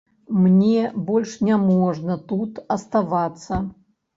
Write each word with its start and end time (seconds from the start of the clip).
Мне 0.43 0.85
больш 1.09 1.35
няможна 1.49 2.17
тут 2.33 2.65
аставацца. 2.79 3.63